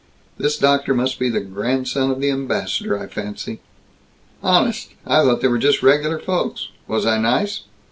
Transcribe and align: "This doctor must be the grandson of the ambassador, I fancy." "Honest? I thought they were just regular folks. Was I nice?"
"This 0.39 0.57
doctor 0.57 0.95
must 0.95 1.19
be 1.19 1.29
the 1.29 1.41
grandson 1.41 2.09
of 2.09 2.19
the 2.21 2.31
ambassador, 2.31 2.97
I 2.97 3.05
fancy." 3.05 3.59
"Honest? 4.41 4.93
I 5.05 5.21
thought 5.21 5.41
they 5.41 5.47
were 5.47 5.59
just 5.59 5.83
regular 5.83 6.17
folks. 6.17 6.69
Was 6.87 7.05
I 7.05 7.19
nice?" 7.19 7.65